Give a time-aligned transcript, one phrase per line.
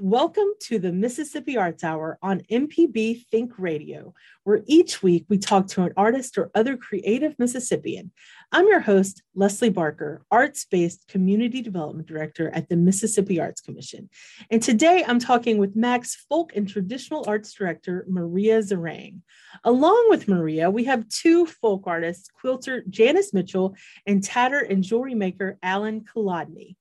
[0.00, 5.68] Welcome to the Mississippi Arts Hour on MPB Think Radio, where each week we talk
[5.68, 8.10] to an artist or other creative Mississippian.
[8.50, 14.10] I'm your host, Leslie Barker, Arts Based Community Development Director at the Mississippi Arts Commission.
[14.50, 19.20] And today I'm talking with MAC's Folk and Traditional Arts Director, Maria Zeringue.
[19.62, 23.76] Along with Maria, we have two folk artists, quilter Janice Mitchell
[24.08, 26.74] and tatter and jewelry maker Alan Kolodny.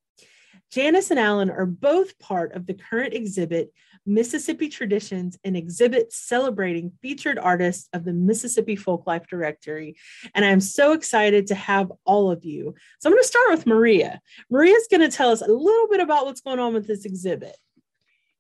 [0.74, 3.72] Janice and Alan are both part of the current exhibit,
[4.08, 9.96] Mississippi Traditions, an exhibit celebrating featured artists of the Mississippi Folklife Directory.
[10.34, 12.74] And I'm so excited to have all of you.
[13.00, 14.20] So I'm going to start with Maria.
[14.50, 17.56] Maria's going to tell us a little bit about what's going on with this exhibit.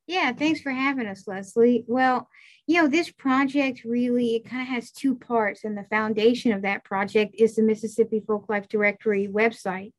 [0.07, 1.85] Yeah, thanks for having us, Leslie.
[1.87, 2.27] Well,
[2.65, 6.63] you know, this project really it kind of has two parts, and the foundation of
[6.63, 9.93] that project is the Mississippi Folklife Directory website.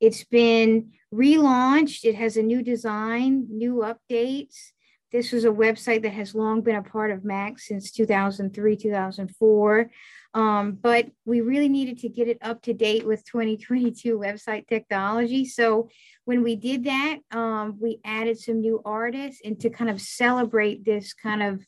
[0.00, 2.04] It's been relaunched.
[2.04, 4.72] It has a new design, new updates.
[5.12, 9.90] This was a website that has long been a part of MAC since 2003, 2004.
[10.34, 15.46] Um, but we really needed to get it up to date with 2022 website technology.
[15.46, 15.88] So
[16.26, 20.84] when we did that, um, we added some new artists and to kind of celebrate
[20.84, 21.64] this kind of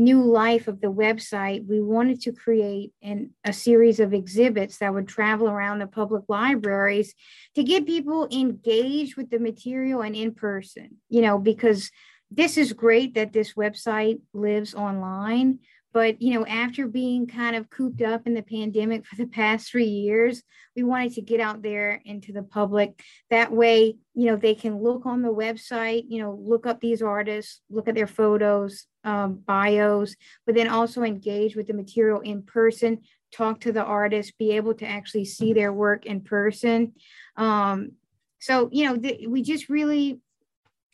[0.00, 4.94] new life of the website, we wanted to create an, a series of exhibits that
[4.94, 7.14] would travel around the public libraries
[7.54, 11.90] to get people engaged with the material and in person, you know, because
[12.30, 15.58] this is great that this website lives online,
[15.92, 19.70] but you know, after being kind of cooped up in the pandemic for the past
[19.70, 20.42] three years,
[20.76, 23.02] we wanted to get out there into the public.
[23.30, 27.02] That way, you know, they can look on the website, you know, look up these
[27.02, 30.14] artists, look at their photos, um, bios,
[30.46, 33.00] but then also engage with the material in person,
[33.32, 36.92] talk to the artist, be able to actually see their work in person.
[37.36, 37.92] Um,
[38.38, 40.20] so, you know, th- we just really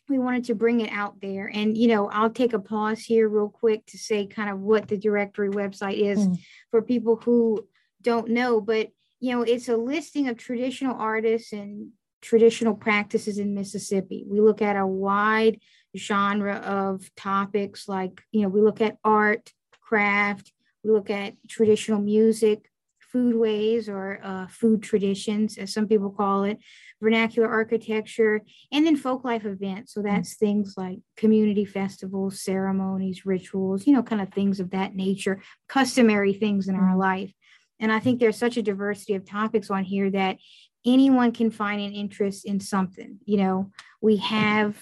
[0.09, 1.49] we wanted to bring it out there.
[1.53, 4.87] And, you know, I'll take a pause here real quick to say kind of what
[4.87, 6.37] the directory website is mm.
[6.71, 7.67] for people who
[8.01, 8.61] don't know.
[8.61, 11.91] But, you know, it's a listing of traditional artists and
[12.21, 14.25] traditional practices in Mississippi.
[14.27, 15.59] We look at a wide
[15.95, 19.51] genre of topics like, you know, we look at art,
[19.81, 20.53] craft,
[20.83, 22.69] we look at traditional music,
[23.17, 26.59] foodways or uh, food traditions, as some people call it,
[27.01, 28.41] vernacular architecture,
[28.71, 29.93] and then folk life events.
[29.93, 30.45] So that's mm-hmm.
[30.45, 36.33] things like community festivals, ceremonies, rituals, you know, kind of things of that nature, customary
[36.33, 36.83] things in mm-hmm.
[36.83, 37.33] our life.
[37.79, 40.37] And I think there's such a diversity of topics on here that
[40.85, 43.19] anyone can find an interest in something.
[43.25, 44.81] You know, we have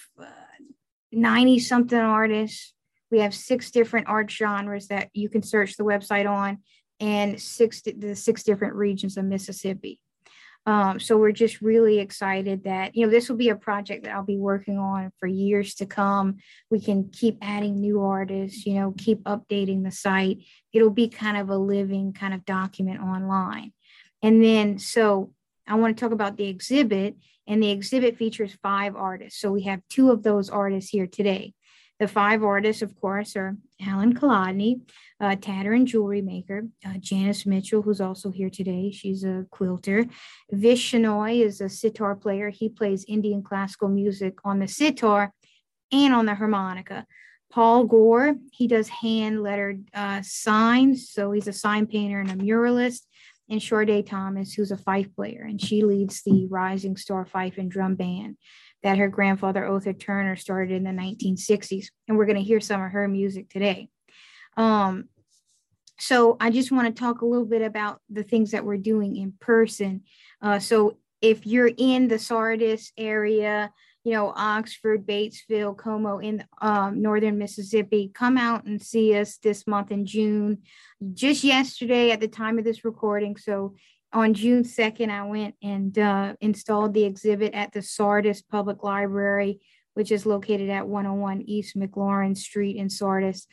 [1.12, 2.74] 90 uh, something artists.
[3.12, 6.60] We have six different art genres that you can search the website on
[7.00, 10.00] and six the six different regions of Mississippi.
[10.68, 14.16] Um, so we're just really excited that you know this will be a project that
[14.16, 16.38] I'll be working on for years to come.
[16.72, 20.40] We can keep adding new artists, you know, keep updating the site.
[20.74, 23.74] It'll be kind of a living kind of document online.
[24.24, 25.32] And then so
[25.68, 27.16] I want to talk about the exhibit,
[27.48, 29.40] and the exhibit features five artists.
[29.40, 31.54] So we have two of those artists here today.
[32.00, 34.82] The five artists, of course, are Alan Kolodny,
[35.20, 38.92] a tatter and jewelry maker, uh, Janice Mitchell, who's also here today.
[38.92, 40.06] She's a quilter.
[40.52, 42.50] Vish is a sitar player.
[42.50, 45.34] He plays Indian classical music on the sitar
[45.92, 47.06] and on the harmonica.
[47.52, 51.10] Paul Gore, he does hand lettered uh, signs.
[51.10, 53.02] So he's a sign painter and a muralist.
[53.50, 57.70] And Sharde Thomas, who's a fife player, and she leads the Rising Star Fife and
[57.70, 58.38] Drum Band
[58.86, 61.88] that her grandfather, Otha Turner, started in the 1960s.
[62.08, 63.90] And we're going to hear some of her music today.
[64.58, 65.06] Um,
[65.98, 69.16] so I just want to talk a little bit about the things that we're doing
[69.16, 70.04] in person.
[70.40, 73.72] Uh, so if you're in the Sardis area,
[74.04, 79.66] you know, Oxford, Batesville, Como in um, northern Mississippi, come out and see us this
[79.66, 80.60] month in June.
[81.16, 83.36] Just yesterday at the time of this recording.
[83.36, 83.74] So
[84.16, 89.60] on June 2nd, I went and uh, installed the exhibit at the Sardis Public Library,
[89.94, 93.46] which is located at 101 East McLaurin Street in Sardis.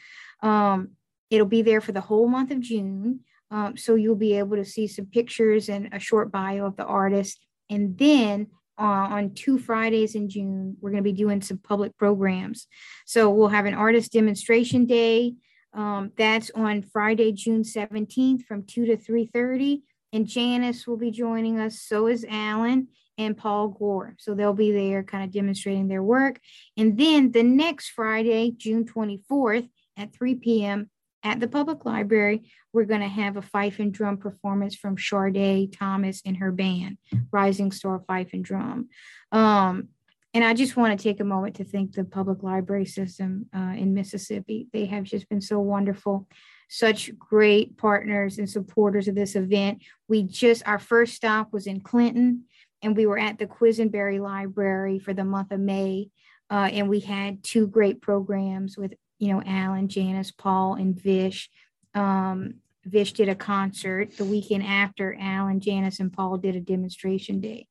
[0.43, 0.93] Um,
[1.31, 3.21] it'll be there for the whole month of June.
[3.51, 6.85] Um, so you'll be able to see some pictures and a short bio of the
[6.85, 7.45] artist.
[7.69, 8.47] And then
[8.79, 10.77] on two Fridays in June.
[10.81, 12.67] We're going to be doing some public programs.
[13.07, 15.35] So we'll have an artist demonstration day.
[15.75, 19.83] Um, that's on Friday, June 17th from 2 to 3.30.
[20.13, 21.81] And Janice will be joining us.
[21.81, 22.89] So is Alan
[23.19, 24.15] and Paul Gore.
[24.19, 26.41] So they'll be there kind of demonstrating their work.
[26.77, 30.91] And then the next Friday, June 24th at 3 p.m.,
[31.25, 35.77] at the public library, we're going to have a fife and drum performance from Sharde
[35.77, 36.99] Thomas and her band,
[37.31, 38.89] Rising Star Fife and Drum.
[39.31, 39.89] Um,
[40.35, 43.75] and I just want to take a moment to thank the public library system uh,
[43.77, 44.67] in Mississippi.
[44.73, 46.27] They have just been so wonderful,
[46.75, 49.83] such great partners and supporters of this event.
[50.09, 52.45] We just, our first stop was in Clinton,
[52.81, 56.09] and we were at the Quisenberry Library for the month of May.
[56.51, 61.51] Uh, and we had two great programs with you know, Alan, Janice, Paul, and Vish.
[61.95, 62.55] Um,
[62.87, 67.69] Vish did a concert the weekend after Alan, Janice, and Paul did a demonstration day.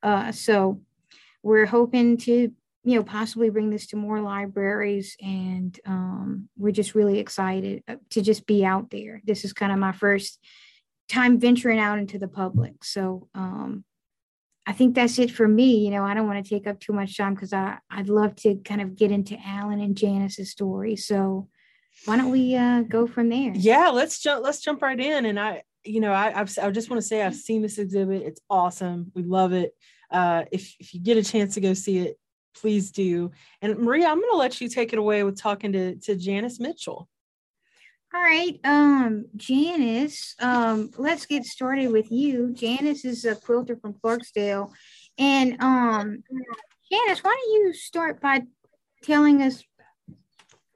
[0.00, 0.80] Uh, so
[1.42, 2.52] we're hoping to,
[2.84, 7.96] you know, possibly bring this to more libraries, and um, we're just really excited uh,
[8.10, 9.22] to just be out there.
[9.24, 10.38] This is kind of my first
[11.08, 12.84] time venturing out into the public.
[12.84, 13.84] So um,
[14.66, 15.84] I think that's it for me.
[15.84, 18.36] You know, I don't want to take up too much time because I I'd love
[18.36, 20.96] to kind of get into Alan and Janice's story.
[20.96, 21.48] So
[22.04, 23.52] why don't we uh, go from there?
[23.54, 24.44] Yeah, let's jump.
[24.44, 25.24] Let's jump right in.
[25.24, 28.22] And I, you know, I I've, I just want to say I've seen this exhibit.
[28.22, 29.10] It's awesome.
[29.14, 29.72] We love it.
[30.10, 32.18] Uh, if if you get a chance to go see it,
[32.54, 33.30] please do.
[33.60, 36.60] And Maria, I'm going to let you take it away with talking to to Janice
[36.60, 37.08] Mitchell.
[38.14, 42.52] All right, um, Janice, um, let's get started with you.
[42.52, 44.70] Janice is a quilter from Clarksdale.
[45.18, 46.22] And um,
[46.92, 48.42] Janice, why don't you start by
[49.02, 49.64] telling us,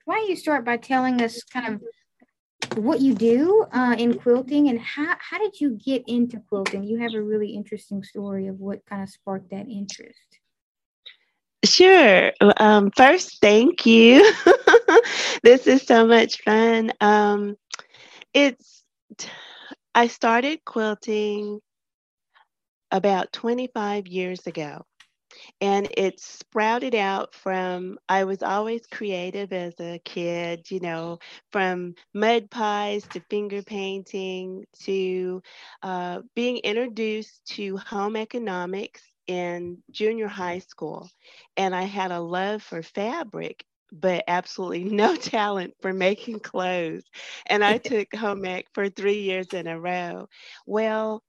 [0.04, 1.82] why don't you start by telling us kind of
[2.82, 6.82] what you do uh, in quilting and how, how did you get into quilting?
[6.82, 10.27] You have a really interesting story of what kind of sparked that interest.
[11.64, 12.32] Sure.
[12.58, 14.32] Um, first, thank you.
[15.42, 16.92] this is so much fun.
[17.00, 17.56] Um,
[18.34, 18.84] it's
[19.94, 21.60] I started quilting
[22.90, 24.84] about 25 years ago.
[25.60, 31.18] And it sprouted out from, I was always creative as a kid, you know,
[31.52, 35.42] from mud pies to finger painting to
[35.82, 41.10] uh, being introduced to home economics in junior high school
[41.56, 47.04] and I had a love for fabric but absolutely no talent for making clothes.
[47.46, 50.28] And I took home ec for three years in a row.
[50.66, 51.22] Well,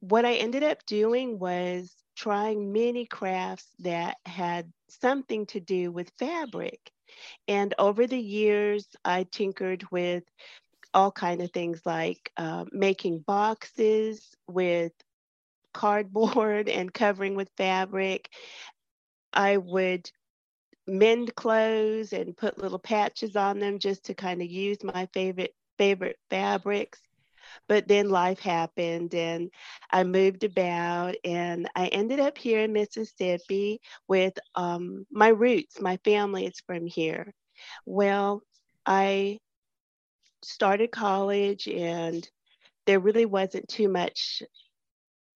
[0.00, 6.12] what I ended up doing was trying many crafts that had something to do with
[6.18, 6.80] fabric.
[7.48, 10.24] And over the years, I tinkered with
[10.94, 14.92] all kind of things like uh, making boxes with
[15.76, 18.30] cardboard and covering with fabric.
[19.34, 20.10] I would
[20.86, 25.54] mend clothes and put little patches on them just to kind of use my favorite
[25.78, 27.00] favorite fabrics.
[27.68, 29.50] But then life happened and
[29.90, 35.80] I moved about and I ended up here in Mississippi with um, my roots.
[35.80, 37.32] My family is from here.
[37.86, 38.42] Well,
[38.86, 39.38] I
[40.42, 42.28] started college and
[42.86, 44.42] there really wasn't too much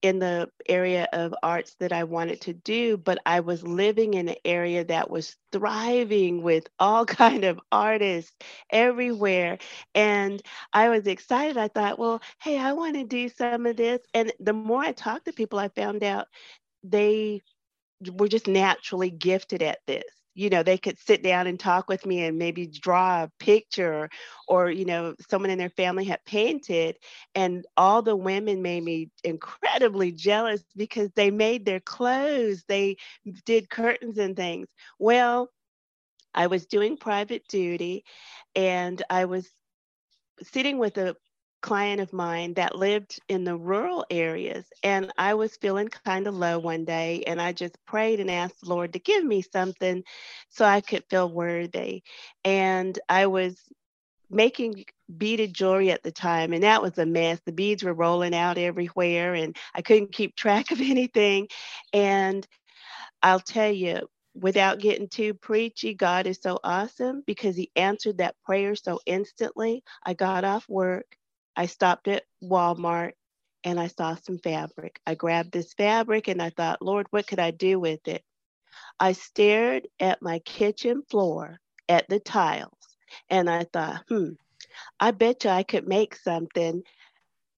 [0.03, 4.29] in the area of arts that I wanted to do, but I was living in
[4.29, 8.37] an area that was thriving with all kind of artists
[8.71, 9.59] everywhere.
[9.95, 11.57] And I was excited.
[11.59, 14.01] I thought, well, hey, I want to do some of this.
[14.15, 16.27] And the more I talked to people, I found out
[16.83, 17.41] they
[18.13, 22.07] were just naturally gifted at this you know they could sit down and talk with
[22.07, 24.09] me and maybe draw a picture
[24.49, 26.97] or you know someone in their family had painted
[27.35, 32.97] and all the women made me incredibly jealous because they made their clothes they
[33.45, 34.69] did curtains and things.
[34.99, 35.51] Well
[36.35, 38.05] i was doing private duty
[38.55, 39.51] and i was
[40.43, 41.17] sitting with a
[41.63, 44.67] client of mine that lived in the rural areas.
[44.83, 48.61] And I was feeling kind of low one day, and I just prayed and asked
[48.63, 50.03] the Lord to give me something
[50.51, 52.03] so I could feel worthy.
[52.45, 53.57] And I was
[54.31, 54.85] making
[55.17, 57.41] beaded jewelry at the time, and that was a mess.
[57.45, 61.49] The beads were rolling out everywhere, and I couldn't keep track of anything.
[61.93, 62.47] And
[63.23, 68.37] I'll tell you, without getting too preachy, God is so awesome because He answered that
[68.45, 69.83] prayer so instantly.
[70.05, 71.07] I got off work.
[71.61, 73.13] I stopped at Walmart
[73.65, 74.99] and I saw some fabric.
[75.07, 78.25] I grabbed this fabric and I thought, Lord, what could I do with it?
[78.99, 82.97] I stared at my kitchen floor at the tiles
[83.29, 84.31] and I thought, hmm,
[84.99, 86.83] I bet you I could make something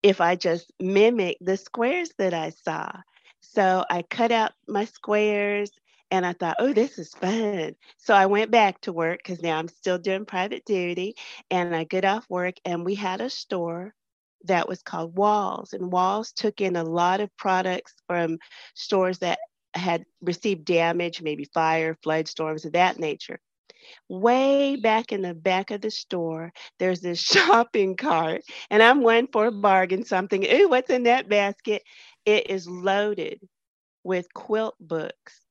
[0.02, 2.90] if I just mimic the squares that I saw.
[3.38, 5.70] So I cut out my squares
[6.12, 7.74] and I thought, oh, this is fun.
[7.96, 11.16] So I went back to work because now I'm still doing private duty.
[11.50, 13.94] And I get off work, and we had a store
[14.44, 15.72] that was called Walls.
[15.72, 18.38] And Walls took in a lot of products from
[18.74, 19.38] stores that
[19.74, 23.40] had received damage, maybe fire, flood storms of that nature.
[24.08, 29.28] Way back in the back of the store, there's this shopping cart, and I'm one
[29.32, 30.04] for a bargain.
[30.04, 31.82] Something, ooh, what's in that basket?
[32.26, 33.40] It is loaded
[34.04, 35.41] with quilt books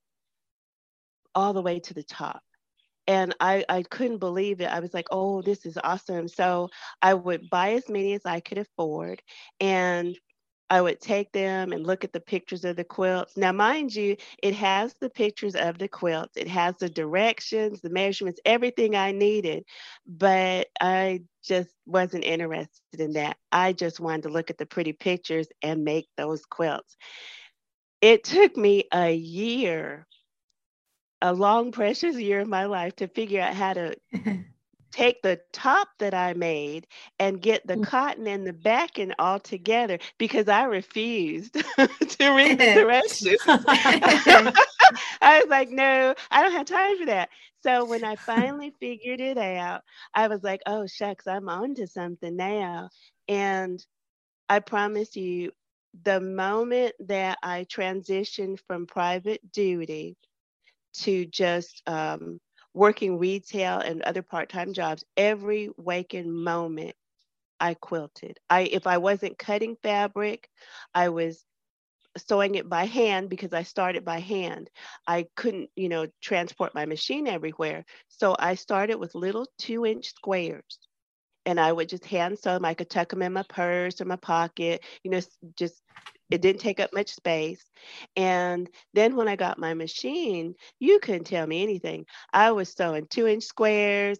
[1.35, 2.41] all the way to the top
[3.07, 4.71] and I, I couldn't believe it.
[4.71, 6.27] I was like, oh, this is awesome.
[6.27, 6.69] So
[7.01, 9.21] I would buy as many as I could afford.
[9.59, 10.17] And
[10.69, 13.35] I would take them and look at the pictures of the quilts.
[13.35, 17.89] Now, mind you, it has the pictures of the quilts, it has the directions, the
[17.89, 19.65] measurements, everything I needed,
[20.07, 23.35] but I just wasn't interested in that.
[23.51, 26.95] I just wanted to look at the pretty pictures and make those quilts.
[27.99, 30.07] It took me a year
[31.21, 33.95] a long, precious year of my life to figure out how to
[34.91, 36.87] take the top that I made
[37.19, 37.85] and get the mm.
[37.85, 41.59] cotton and the backing all together because I refused to
[42.19, 43.39] read the directions.
[43.47, 47.29] I was like, no, I don't have time for that.
[47.63, 51.87] So when I finally figured it out, I was like, oh, shucks, I'm on to
[51.87, 52.89] something now.
[53.27, 53.83] And
[54.49, 55.51] I promise you,
[56.03, 60.17] the moment that I transitioned from private duty
[60.93, 62.39] to just um,
[62.73, 66.95] working retail and other part-time jobs every waking moment
[67.59, 68.39] i quilted.
[68.49, 70.49] I if i wasn't cutting fabric
[70.93, 71.43] i was
[72.17, 74.69] sewing it by hand because i started by hand.
[75.07, 77.85] I couldn't you know transport my machine everywhere.
[78.07, 80.79] So i started with little two inch squares
[81.45, 82.65] and i would just hand sew them.
[82.65, 85.21] I could tuck them in my purse or my pocket you know
[85.57, 85.81] just
[86.31, 87.63] it didn't take up much space.
[88.15, 92.05] And then when I got my machine, you couldn't tell me anything.
[92.33, 94.17] I was sewing two inch squares,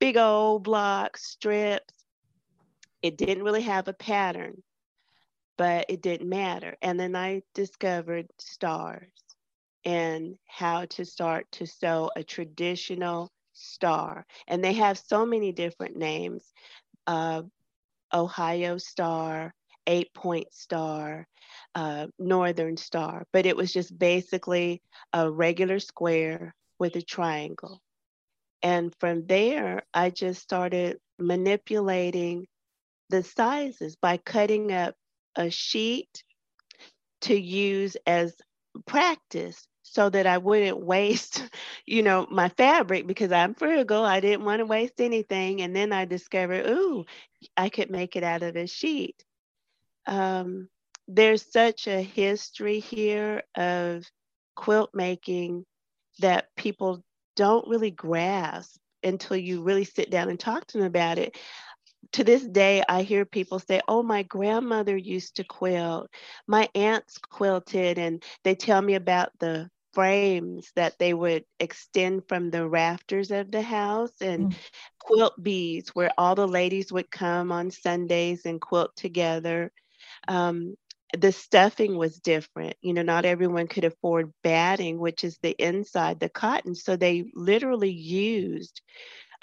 [0.00, 1.94] big old blocks, strips.
[3.02, 4.62] It didn't really have a pattern,
[5.56, 6.76] but it didn't matter.
[6.82, 9.10] And then I discovered stars
[9.84, 14.26] and how to start to sew a traditional star.
[14.48, 16.52] And they have so many different names
[17.06, 17.42] uh,
[18.12, 19.54] Ohio Star,
[19.86, 21.26] Eight Point Star,
[21.74, 27.80] uh, northern star, but it was just basically a regular square with a triangle.
[28.62, 32.46] And from there, I just started manipulating
[33.10, 34.94] the sizes by cutting up
[35.36, 36.24] a sheet
[37.22, 38.34] to use as
[38.86, 41.48] practice so that I wouldn't waste,
[41.86, 44.02] you know, my fabric because I'm frugal.
[44.04, 45.62] I didn't want to waste anything.
[45.62, 47.04] And then I discovered, ooh,
[47.56, 49.24] I could make it out of a sheet.
[50.06, 50.68] Um,
[51.08, 54.04] there's such a history here of
[54.56, 55.64] quilt making
[56.20, 57.02] that people
[57.36, 61.36] don't really grasp until you really sit down and talk to them about it.
[62.12, 66.08] To this day, I hear people say, Oh, my grandmother used to quilt.
[66.46, 72.50] My aunts quilted, and they tell me about the frames that they would extend from
[72.50, 74.56] the rafters of the house and mm.
[74.98, 79.72] quilt bees where all the ladies would come on Sundays and quilt together.
[80.26, 80.74] Um,
[81.16, 82.76] the stuffing was different.
[82.80, 86.74] You know, not everyone could afford batting, which is the inside, the cotton.
[86.74, 88.80] So they literally used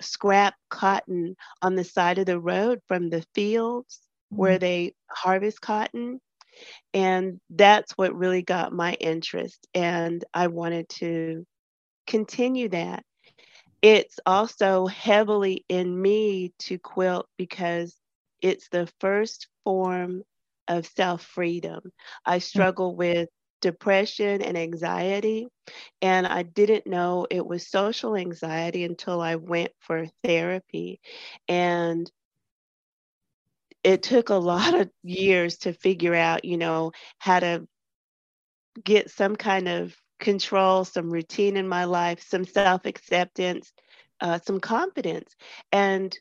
[0.01, 3.99] scrap cotton on the side of the road from the fields
[4.31, 4.41] mm-hmm.
[4.41, 6.19] where they harvest cotton.
[6.93, 9.67] And that's what really got my interest.
[9.73, 11.45] And I wanted to
[12.07, 13.03] continue that.
[13.81, 17.95] It's also heavily in me to quilt because
[18.41, 20.23] it's the first form
[20.67, 21.91] of self freedom.
[22.25, 22.43] I mm.
[22.43, 23.29] struggle with
[23.61, 25.47] depression and anxiety,
[26.01, 30.99] and I didn't know it was social anxiety until I went for therapy.
[31.47, 32.09] And
[33.83, 37.67] it took a lot of years to figure out, you know, how to
[38.83, 43.73] get some kind of control, some routine in my life, some self acceptance,
[44.21, 45.35] uh, some confidence,
[45.71, 46.17] and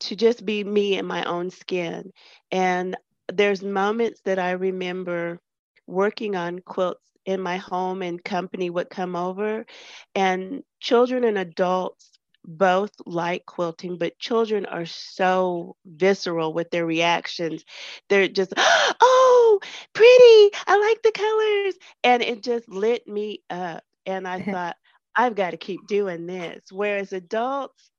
[0.00, 2.12] to just be me in my own skin.
[2.52, 2.96] And
[3.32, 5.40] there's moments that I remember
[5.86, 9.66] working on quilts in my home and company would come over
[10.14, 17.64] and children and adults both like quilting but children are so visceral with their reactions.
[18.08, 19.60] They're just oh
[19.92, 20.56] pretty!
[20.66, 21.74] I like the colors!
[22.04, 24.76] And it just lit me up and i thought
[25.16, 26.64] i've got to keep doing this.
[26.70, 27.90] Whereas adults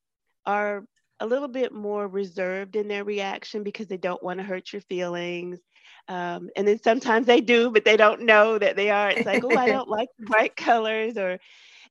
[0.46, 0.86] are
[1.20, 4.82] a little bit more reserved in their reaction because they don't want to hurt your
[4.84, 5.60] feelings.
[6.08, 9.10] Um, and then sometimes they do, but they don't know that they are.
[9.12, 11.40] It's like, oh, I don't like bright colors, or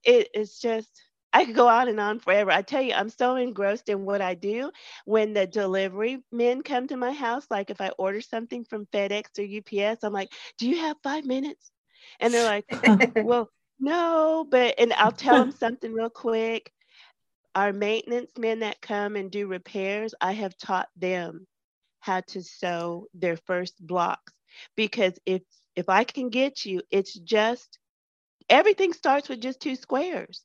[0.05, 0.91] it, it's just,
[1.33, 2.51] I could go on and on forever.
[2.51, 4.71] I tell you, I'm so engrossed in what I do.
[5.05, 9.39] When the delivery men come to my house, like if I order something from FedEx
[9.39, 9.45] or
[9.89, 11.71] UPS, I'm like, do you have five minutes?
[12.21, 12.67] And they're like,
[13.21, 16.73] well, no, but, and I'll tell them something real quick.
[17.59, 21.45] Our maintenance men that come and do repairs, I have taught them
[21.99, 24.33] how to sew their first blocks
[24.77, 25.43] because if
[25.75, 27.81] if I can get you, it's just
[28.49, 30.45] everything starts with just two squares.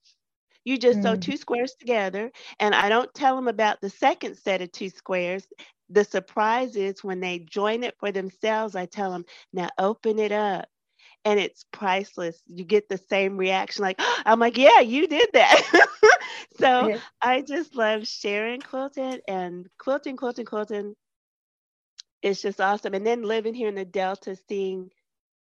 [0.66, 1.04] You just mm.
[1.04, 4.90] sew two squares together, and I don't tell them about the second set of two
[4.90, 5.46] squares.
[5.92, 10.32] The surprise is when they join it for themselves, I tell them, now open it
[10.32, 10.68] up.
[11.26, 12.42] And it's priceless.
[12.48, 15.88] You get the same reaction, like, I'm like, yeah, you did that.
[16.60, 16.98] so yeah.
[17.22, 20.96] I just love sharing quilting and quilting, quilting, quilting
[22.24, 22.94] it's just awesome.
[22.94, 24.90] And then living here in the Delta, seeing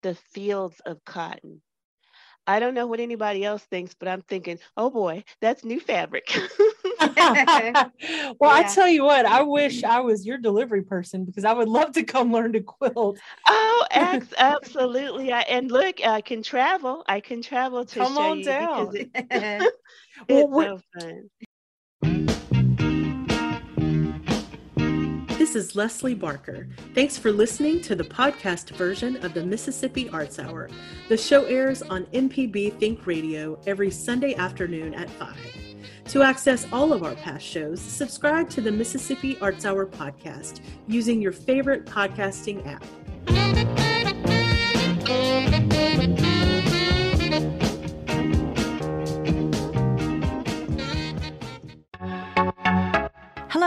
[0.02, 1.60] the fields of cotton.
[2.46, 6.34] I don't know what anybody else thinks, but I'm thinking, oh boy, that's new fabric.
[7.00, 8.36] well, yeah.
[8.40, 11.92] I tell you what, I wish I was your delivery person because I would love
[11.92, 13.18] to come learn to quilt.
[13.46, 15.32] Oh, ex- absolutely.
[15.32, 17.04] I, and look, I can travel.
[17.06, 18.96] I can travel to come show on you down.
[18.96, 19.10] It,
[20.28, 21.30] it's well, so fun.
[25.38, 26.68] This is Leslie Barker.
[26.94, 30.68] Thanks for listening to the podcast version of the Mississippi Arts Hour.
[31.08, 35.36] The show airs on MPB Think Radio every Sunday afternoon at 5.
[36.10, 41.22] To access all of our past shows, subscribe to the Mississippi Arts Hour podcast using
[41.22, 42.84] your favorite podcasting app.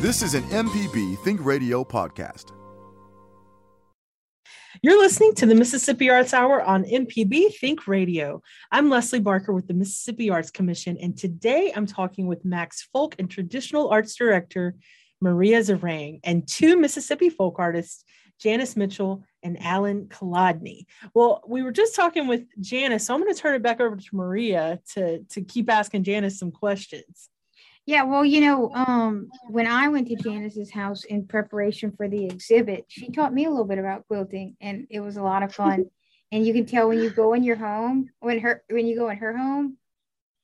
[0.00, 2.52] This is an MPB Think Radio podcast.
[4.80, 8.40] You're listening to the Mississippi Arts Hour on MPB Think Radio.
[8.70, 13.16] I'm Leslie Barker with the Mississippi Arts Commission, and today I'm talking with MAC's Folk
[13.18, 14.76] and Traditional Arts Director
[15.20, 18.04] Maria Zeringue and two Mississippi folk artists,
[18.40, 20.84] Janice Mitchell and Alan Kolodny.
[21.12, 23.96] Well, we were just talking with Janice, so I'm going to turn it back over
[23.96, 27.30] to Maria to, to keep asking Janice some questions.
[27.88, 32.26] Yeah, well, you know, um, when I went to Janice's house in preparation for the
[32.26, 35.54] exhibit, she taught me a little bit about quilting, and it was a lot of
[35.54, 35.86] fun.
[36.30, 39.08] and you can tell when you go in your home, when her when you go
[39.08, 39.78] in her home,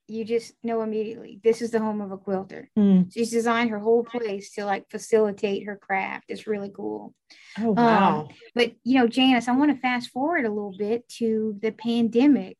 [0.08, 2.70] you just know immediately this is the home of a quilter.
[2.78, 3.12] Mm.
[3.12, 6.24] She's designed her whole place to like facilitate her craft.
[6.28, 7.12] It's really cool.
[7.58, 8.20] Oh wow!
[8.20, 11.72] Um, but you know, Janice, I want to fast forward a little bit to the
[11.72, 12.56] pandemic.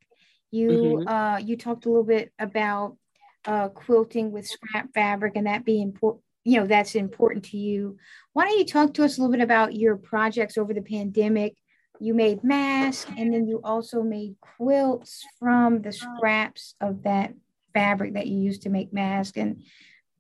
[0.50, 1.08] You mm-hmm.
[1.08, 2.98] uh, you talked a little bit about
[3.46, 7.96] uh, quilting with scrap fabric and that being important you know that's important to you.
[8.35, 11.57] Why don't you talk to us a little bit about your projects over the pandemic?
[12.00, 17.33] You made masks and then you also made quilts from the scraps of that
[17.72, 19.38] fabric that you used to make masks.
[19.38, 19.62] And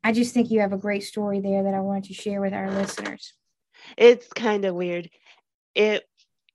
[0.02, 2.54] i just think you have a great story there that i wanted to share with
[2.54, 3.34] our listeners.
[3.98, 5.10] It's kind of weird.
[5.74, 6.04] It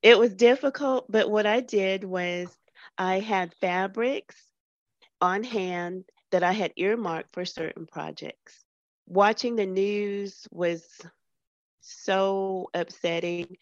[0.02, 2.48] it was difficult but what i did was
[2.98, 4.36] i had fabrics
[5.20, 8.64] on hand that I had earmarked for certain projects.
[9.08, 10.86] Watching the news was
[11.82, 13.58] so upsetting.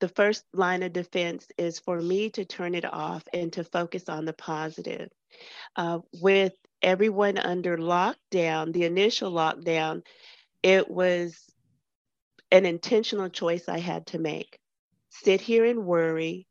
[0.00, 4.08] The first line of defense is for me to turn it off and to focus
[4.08, 5.10] on the positive.
[5.76, 10.02] Uh, with everyone under lockdown, the initial lockdown,
[10.62, 11.38] it was
[12.50, 14.58] an intentional choice I had to make.
[15.10, 16.46] Sit here and worry,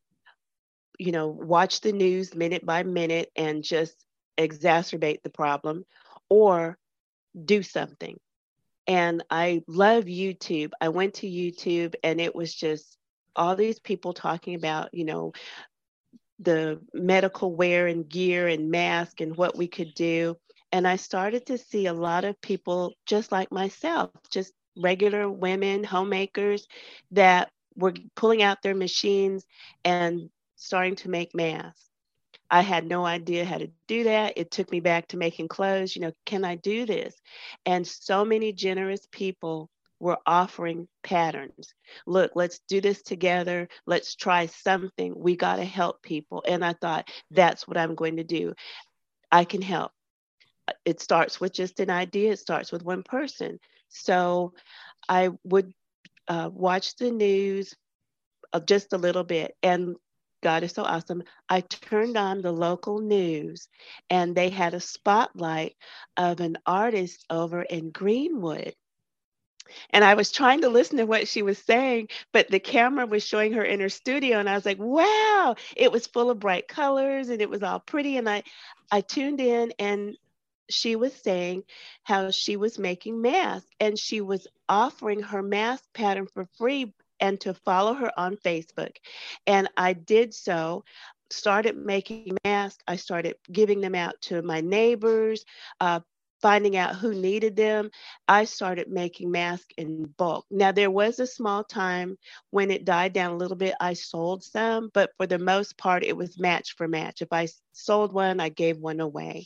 [0.97, 3.95] you know, watch the news minute by minute and just
[4.37, 5.85] exacerbate the problem
[6.29, 6.77] or
[7.45, 8.19] do something.
[8.87, 10.71] And I love YouTube.
[10.81, 12.97] I went to YouTube and it was just
[13.35, 15.33] all these people talking about, you know,
[16.39, 20.35] the medical wear and gear and mask and what we could do.
[20.71, 25.83] And I started to see a lot of people just like myself, just regular women,
[25.83, 26.67] homemakers
[27.11, 29.45] that were pulling out their machines
[29.83, 31.90] and starting to make masks.
[32.51, 34.33] I had no idea how to do that.
[34.35, 35.95] It took me back to making clothes.
[35.95, 37.15] You know, can I do this?
[37.65, 39.69] And so many generous people
[40.01, 41.73] were offering patterns.
[42.05, 43.69] Look, let's do this together.
[43.85, 45.13] Let's try something.
[45.15, 46.43] We got to help people.
[46.45, 48.53] And I thought, that's what I'm going to do.
[49.31, 49.91] I can help.
[50.83, 53.59] It starts with just an idea, it starts with one person.
[53.89, 54.53] So
[55.07, 55.71] I would
[56.27, 57.73] uh, watch the news
[58.53, 59.95] uh, just a little bit and
[60.41, 61.23] God is so awesome.
[61.49, 63.67] I turned on the local news
[64.09, 65.75] and they had a spotlight
[66.17, 68.75] of an artist over in Greenwood.
[69.91, 73.25] And I was trying to listen to what she was saying, but the camera was
[73.25, 74.39] showing her in her studio.
[74.39, 77.79] And I was like, wow, it was full of bright colors and it was all
[77.79, 78.17] pretty.
[78.17, 78.43] And I,
[78.91, 80.17] I tuned in and
[80.69, 81.63] she was saying
[82.03, 87.39] how she was making masks and she was offering her mask pattern for free and
[87.41, 88.97] to follow her on Facebook.
[89.47, 90.83] And I did so
[91.31, 92.83] started making masks.
[92.87, 95.45] I started giving them out to my neighbors,
[95.79, 96.01] uh,
[96.41, 97.89] finding out who needed them.
[98.27, 100.45] I started making masks in bulk.
[100.49, 102.17] Now, there was a small time
[102.49, 106.03] when it died down a little bit, I sold some, but for the most part,
[106.03, 107.21] it was match for match.
[107.21, 109.45] If I sold one, I gave one away.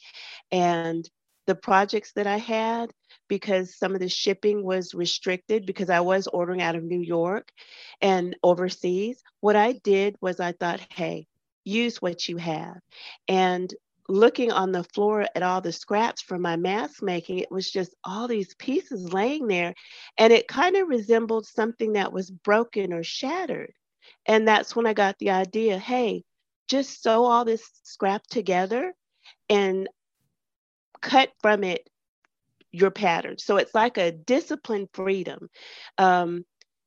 [0.52, 1.08] And
[1.48, 2.92] the projects that I had
[3.28, 7.50] because some of the shipping was restricted because I was ordering out of New York
[8.02, 9.22] and overseas.
[9.42, 11.28] What I did was I thought, hey,
[11.64, 12.78] use what you have.
[13.28, 13.74] And
[14.08, 17.96] looking on the floor at all the scraps from my mask making, it was just
[18.04, 19.74] all these pieces laying there.
[20.18, 23.74] And it kind of resembled something that was broken or shattered.
[24.28, 26.24] And that's when I got the idea hey,
[26.68, 28.94] just sew all this scrap together
[29.50, 29.88] and
[31.06, 31.88] cut from it
[32.72, 33.38] your pattern.
[33.38, 35.50] So it's like a disciplined freedom.
[35.98, 36.46] Um,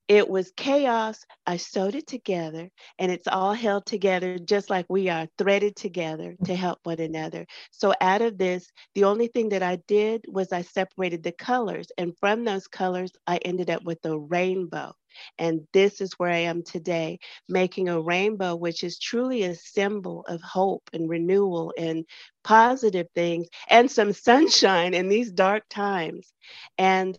[0.08, 1.24] it was chaos.
[1.46, 6.36] I sewed it together and it's all held together just like we are threaded together
[6.44, 7.46] to help one another.
[7.70, 11.88] So, out of this, the only thing that I did was I separated the colors.
[11.98, 14.94] And from those colors, I ended up with a rainbow.
[15.38, 17.18] And this is where I am today,
[17.48, 22.04] making a rainbow, which is truly a symbol of hope and renewal and
[22.44, 26.32] positive things and some sunshine in these dark times.
[26.78, 27.18] And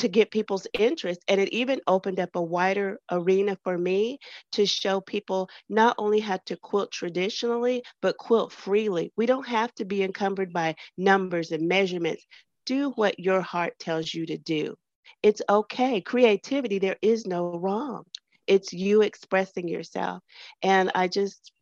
[0.00, 1.20] to get people's interest.
[1.28, 4.18] And it even opened up a wider arena for me
[4.52, 9.12] to show people not only how to quilt traditionally, but quilt freely.
[9.16, 12.26] We don't have to be encumbered by numbers and measurements.
[12.66, 14.76] Do what your heart tells you to do.
[15.22, 16.00] It's okay.
[16.00, 17.98] Creativity, there is no wrong.
[18.40, 20.22] It's you expressing yourself.
[20.62, 21.52] And I just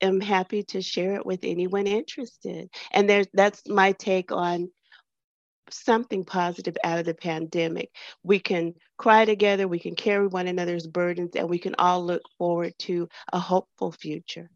[0.00, 2.68] am happy to share it with anyone interested.
[2.92, 4.70] And there's that's my take on
[5.72, 7.90] something positive out of the pandemic.
[8.22, 12.22] We can cry together, we can carry one another's burdens, and we can all look
[12.38, 14.50] forward to a hopeful future.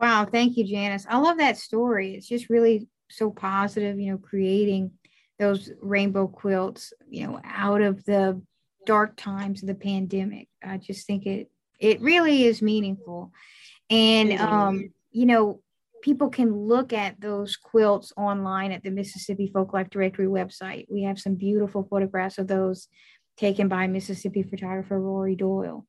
[0.00, 1.06] Wow, thank you, Janice.
[1.08, 2.14] I love that story.
[2.14, 4.92] It's just really so positive, you know, creating
[5.38, 8.42] those rainbow quilts, you know, out of the
[8.86, 10.48] dark times of the pandemic.
[10.62, 13.32] I just think it it really is meaningful.
[13.90, 15.60] And um, you know,
[16.02, 20.86] people can look at those quilts online at the Mississippi Folklife Directory website.
[20.90, 22.88] We have some beautiful photographs of those
[23.36, 25.86] taken by Mississippi photographer Rory Doyle.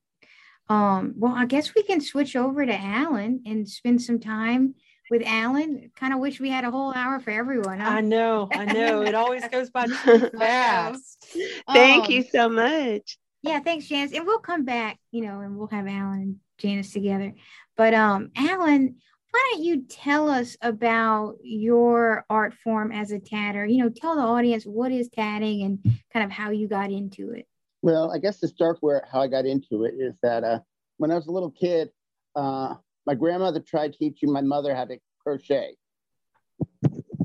[0.70, 4.76] Um, well, I guess we can switch over to Alan and spend some time
[5.12, 5.92] with Alan.
[5.96, 7.80] Kind of wish we had a whole hour for everyone.
[7.80, 7.90] Huh?
[7.90, 9.02] I know, I know.
[9.02, 11.26] It always goes by too fast.
[11.68, 13.18] Thank um, you so much.
[13.42, 14.14] Yeah, thanks, Janice.
[14.14, 17.34] And we'll come back, you know, and we'll have Alan and Janice together.
[17.76, 18.96] But um, Alan,
[19.34, 23.66] why don't you tell us about your art form as a tatter?
[23.66, 25.80] You know, tell the audience what is tatting and
[26.14, 27.48] kind of how you got into it.
[27.82, 30.60] Well, I guess to start where how I got into it is that uh,
[30.98, 31.90] when I was a little kid,
[32.36, 32.76] uh,
[33.08, 35.78] my grandmother tried teaching my mother how to crochet.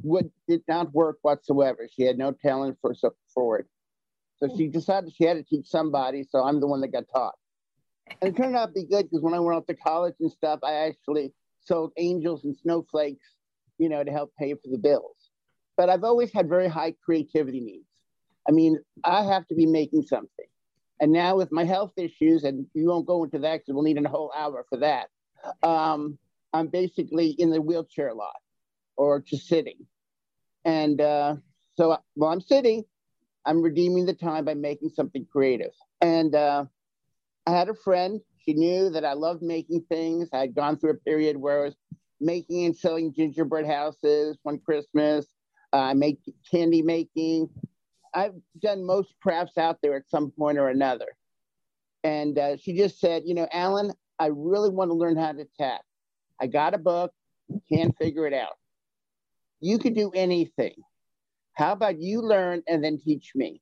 [0.02, 1.90] Would did not work whatsoever.
[1.92, 2.94] She had no talent for
[3.34, 3.66] for it.
[4.38, 6.24] So she decided she had to teach somebody.
[6.24, 7.34] So I'm the one that got taught.
[8.22, 10.32] And it turned out to be good because when I went off to college and
[10.32, 13.26] stuff, I actually sold angels and snowflakes,
[13.78, 15.30] you know, to help pay for the bills.
[15.76, 17.86] But I've always had very high creativity needs.
[18.48, 20.46] I mean, I have to be making something.
[21.00, 24.04] And now with my health issues, and you won't go into that because we'll need
[24.04, 25.08] a whole hour for that.
[25.62, 26.18] Um,
[26.52, 28.34] I'm basically in the wheelchair a lot
[28.96, 29.86] or just sitting.
[30.64, 31.36] And uh,
[31.76, 32.84] so while I'm sitting,
[33.46, 35.70] I'm redeeming the time by making something creative.
[36.00, 36.64] And uh,
[37.46, 40.30] I had a friend she knew that I loved making things.
[40.32, 41.76] I had gone through a period where I was
[42.18, 45.26] making and selling gingerbread houses one Christmas.
[45.70, 46.18] Uh, I make
[46.50, 47.50] candy making.
[48.14, 48.32] I've
[48.62, 51.08] done most crafts out there at some point or another.
[52.04, 55.46] And uh, she just said, you know, Alan, I really want to learn how to
[55.58, 55.82] tat.
[56.40, 57.12] I got a book,
[57.70, 58.56] can't figure it out.
[59.60, 60.76] You could do anything.
[61.52, 63.60] How about you learn and then teach me?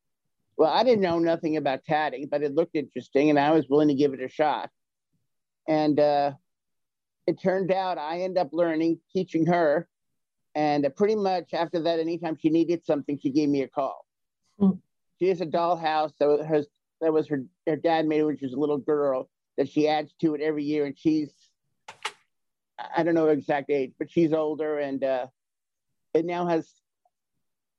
[0.56, 3.88] Well, I didn't know nothing about tatting, but it looked interesting and I was willing
[3.88, 4.70] to give it a shot.
[5.68, 6.32] And uh,
[7.26, 9.88] it turned out I ended up learning, teaching her.
[10.54, 14.06] And uh, pretty much after that, anytime she needed something, she gave me a call.
[14.60, 14.78] Mm.
[15.18, 16.66] She has a dollhouse that was,
[17.00, 20.14] that was her, her dad made, when she was a little girl that she adds
[20.20, 20.86] to it every year.
[20.86, 21.32] And she's,
[22.96, 25.26] I don't know exact age, but she's older and uh,
[26.14, 26.70] it now has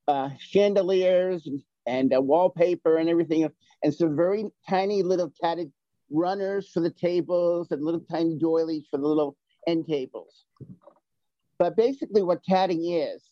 [0.08, 3.50] uh, chandeliers and, and uh, wallpaper and everything,
[3.84, 5.71] and some very tiny little tatted
[6.10, 10.46] runners for the tables and little tiny doilies for the little end tables.
[11.60, 13.24] But basically, what tatting is,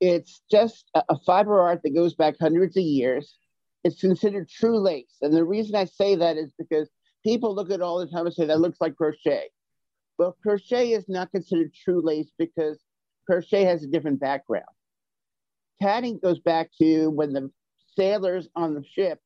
[0.00, 3.38] it's just a, fiber art that goes back hundreds of years.
[3.84, 5.16] It's considered true lace.
[5.22, 6.90] And the reason I say that is because
[7.24, 9.50] people look at all the time and say that looks like crochet.
[10.18, 12.80] Well, crochet is not considered true lace because
[13.26, 14.64] crochet has a different background.
[15.80, 17.50] Tatting goes back to when the
[17.96, 19.22] sailors on the ships,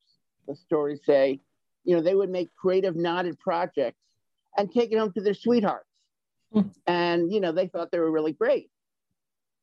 [0.46, 1.40] the stories say,
[1.88, 4.02] you know, they would make creative knotted projects
[4.58, 5.88] and take it home to their sweethearts.
[6.54, 6.70] Mm.
[6.86, 8.70] And, you know, they thought they were really great.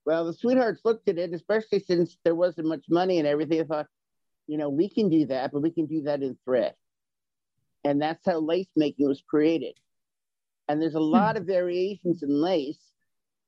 [0.07, 3.59] Well, the sweethearts looked at it, especially since there wasn't much money and everything.
[3.59, 3.85] They thought,
[4.47, 6.73] you know, we can do that, but we can do that in thread.
[7.83, 9.75] And that's how lace making was created.
[10.67, 11.05] And there's a hmm.
[11.05, 12.91] lot of variations in lace,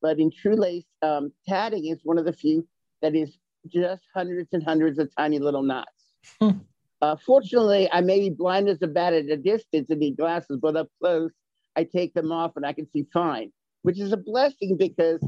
[0.03, 2.67] but in true lace, um, tatting is one of the few
[3.01, 6.13] that is just hundreds and hundreds of tiny little knots.
[6.39, 6.59] Hmm.
[7.01, 10.57] Uh, fortunately, I may be blind as a bat at a distance and need glasses,
[10.61, 11.31] but up close,
[11.75, 13.51] I take them off and I can see fine,
[13.83, 15.23] which is a blessing because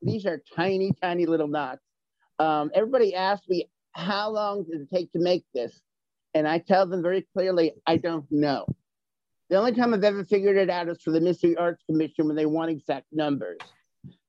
[0.00, 1.82] these are tiny, tiny little knots.
[2.38, 5.80] Um, everybody asks me, how long does it take to make this?
[6.32, 8.66] And I tell them very clearly, I don't know.
[9.50, 12.34] The only time I've ever figured it out is for the Mystery Arts Commission when
[12.34, 13.58] they want exact numbers.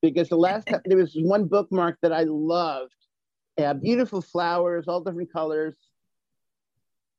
[0.01, 2.93] Because the last time there was one bookmark that I loved,
[3.57, 5.75] yeah, beautiful flowers, all different colors.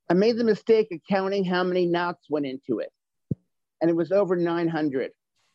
[0.09, 2.93] I made the mistake of counting how many knots went into it,
[3.81, 5.11] and it was over 900.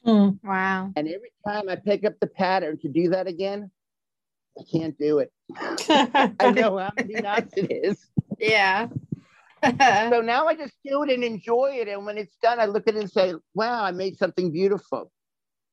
[0.05, 0.39] Mm.
[0.43, 0.91] Wow.
[0.95, 3.71] And every time I pick up the pattern to do that again,
[4.59, 5.31] I can't do it.
[5.55, 8.09] I know how many knots it is.
[8.39, 8.87] Yeah.
[9.63, 11.87] so now I just do it and enjoy it.
[11.87, 15.11] And when it's done, I look at it and say, wow, I made something beautiful.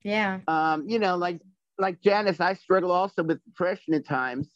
[0.02, 0.40] Yeah.
[0.46, 1.40] Um, you know, like
[1.78, 4.48] like Janice, I struggle also with depression at times.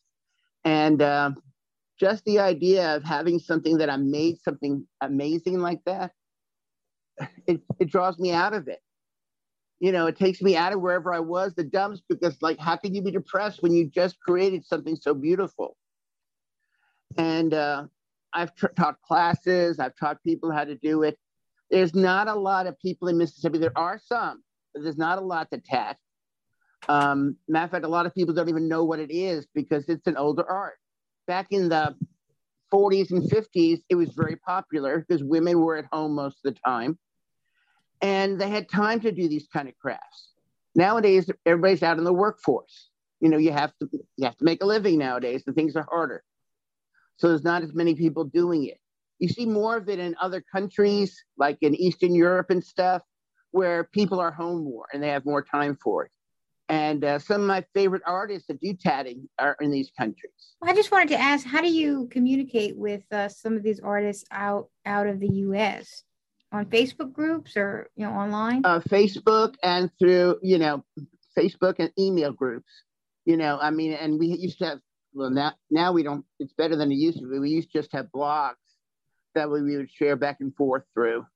[0.64, 1.30] And uh,
[2.02, 6.10] just the idea of having something that I made something amazing like that,
[7.46, 8.80] it, it draws me out of it.
[9.78, 12.74] You know, it takes me out of wherever I was, the dumps, because like, how
[12.74, 15.76] can you be depressed when you just created something so beautiful?
[17.16, 17.84] And uh,
[18.32, 21.16] I've taught classes, I've taught people how to do it.
[21.70, 23.58] There's not a lot of people in Mississippi.
[23.58, 24.42] There are some,
[24.74, 25.98] but there's not a lot to tat.
[26.88, 29.88] Um, matter of fact, a lot of people don't even know what it is because
[29.88, 30.78] it's an older art.
[31.26, 31.94] Back in the
[32.72, 36.60] 40s and 50s, it was very popular because women were at home most of the
[36.64, 36.98] time
[38.02, 40.32] and they had time to do these kind of crafts.
[40.74, 42.90] Nowadays, everybody's out in the workforce.
[43.20, 45.86] You know, you have to you have to make a living nowadays, and things are
[45.88, 46.24] harder.
[47.16, 48.78] So there's not as many people doing it.
[49.20, 53.02] You see more of it in other countries, like in Eastern Europe and stuff,
[53.52, 56.10] where people are home more and they have more time for it.
[56.72, 60.32] And uh, some of my favorite artists that do tatting are in these countries.
[60.62, 64.24] I just wanted to ask, how do you communicate with uh, some of these artists
[64.30, 66.02] out out of the U.S.
[66.50, 68.62] on Facebook groups or you know online?
[68.64, 70.82] Uh, Facebook and through you know
[71.38, 72.72] Facebook and email groups.
[73.26, 74.80] You know, I mean, and we used to have
[75.12, 77.80] well now now we don't it's better than it used to be we used to
[77.80, 78.54] just have blogs
[79.34, 81.26] that we would share back and forth through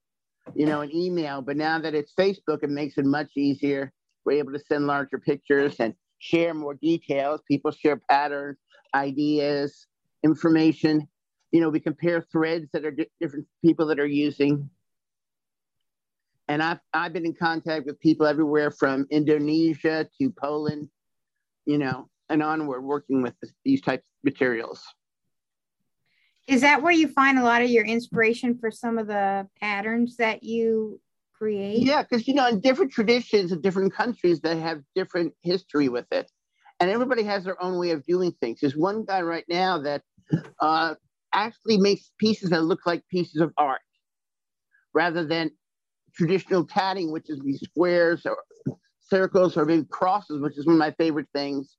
[0.55, 3.93] you know an email but now that it's facebook it makes it much easier
[4.27, 8.59] we're able to send larger pictures and share more details people share patterns
[8.95, 9.87] ideas
[10.25, 11.07] information
[11.53, 14.69] you know we compare threads that are di- different people that are using
[16.49, 20.89] and I've, I've been in contact with people everywhere from indonesia to poland
[21.65, 24.83] you know and onward working with this, these types of materials.
[26.47, 30.17] Is that where you find a lot of your inspiration for some of the patterns
[30.17, 31.01] that you
[31.39, 31.83] create?
[31.83, 36.07] Yeah, because you know, in different traditions in different countries, they have different history with
[36.11, 36.31] it,
[36.81, 38.61] and everybody has their own way of doing things.
[38.61, 40.03] There's one guy right now that
[40.61, 40.95] uh,
[41.33, 43.81] actually makes pieces that look like pieces of art,
[44.95, 45.51] rather than
[46.15, 48.39] traditional tatting, which is these squares or
[49.01, 51.77] circles or big crosses, which is one of my favorite things.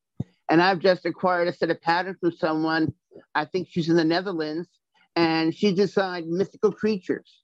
[0.49, 2.93] And I've just acquired a set of patterns from someone,
[3.35, 4.69] I think she's in the Netherlands,
[5.15, 7.43] and she designed mythical creatures,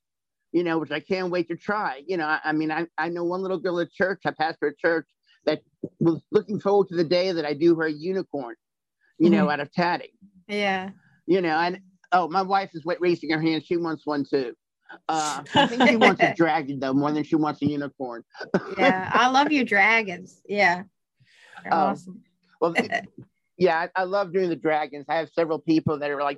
[0.54, 2.04] you know, which I can't wait to try.
[2.08, 4.60] You know, I, I mean, I, I know one little girl at church, I passed
[4.62, 5.08] her church,
[5.46, 5.62] that
[6.00, 8.56] was looking forward to the day that I do her unicorn,
[9.20, 9.39] you mm-hmm.
[9.39, 10.12] know, out of tatting.
[10.48, 10.92] Yeah.
[11.26, 11.80] You know, and
[12.13, 13.66] Oh, my wife is raising her hand.
[13.66, 14.54] She wants one too.
[15.10, 18.24] Uh, I think she wants a dragon though more than she wants a unicorn.
[18.78, 20.39] yeah, I love your dragons.
[20.48, 20.84] Yeah,
[21.66, 22.22] um, awesome.
[22.62, 22.76] Well,
[23.58, 25.06] yeah, I, I, love doing the dragons.
[25.10, 26.38] I have several people that are like,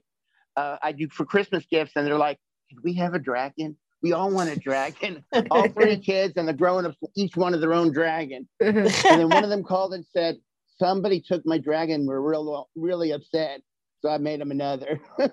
[0.56, 3.76] uh, I do for Christmas gifts, and they're like, "Can we have a dragon?"
[4.06, 5.26] We all want a dragon.
[5.50, 8.48] all three kids and the grown-ups, each one of their own dragon.
[8.62, 9.08] Mm-hmm.
[9.08, 10.38] and then one of them called and said,
[10.78, 12.06] "Somebody took my dragon.
[12.06, 13.62] We're real, really upset."
[14.04, 15.02] So I made him another.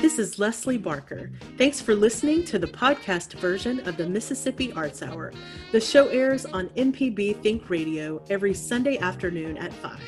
[0.00, 1.30] This is Leslie Barker.
[1.56, 5.32] Thanks for listening to the podcast version of the Mississippi Arts Hour.
[5.70, 9.98] The show airs on MPB Think Radio every Sunday afternoon at 5.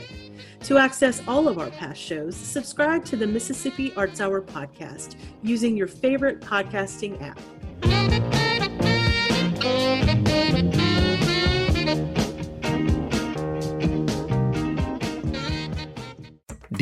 [0.64, 5.77] To access all of our past shows, subscribe to the Mississippi Arts Hour podcast using
[5.77, 7.38] your favorite podcasting app.